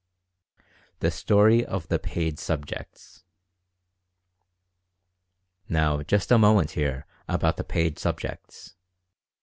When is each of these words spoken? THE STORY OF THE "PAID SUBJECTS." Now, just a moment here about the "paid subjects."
THE 0.97 1.11
STORY 1.11 1.63
OF 1.63 1.87
THE 1.87 1.99
"PAID 1.99 2.39
SUBJECTS." 2.39 3.23
Now, 5.69 6.01
just 6.01 6.31
a 6.31 6.39
moment 6.39 6.71
here 6.71 7.05
about 7.27 7.57
the 7.57 7.63
"paid 7.63 7.99
subjects." 7.99 8.73